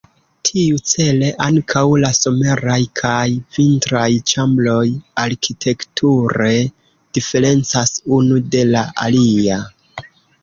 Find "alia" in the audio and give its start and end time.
9.07-9.61